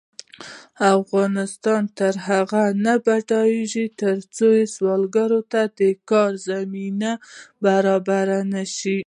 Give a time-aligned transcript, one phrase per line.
[0.97, 7.11] افغانستان تر هغو نه ابادیږي، ترڅو سوالګر ته د کار زمینه
[7.65, 8.99] برابره نشي.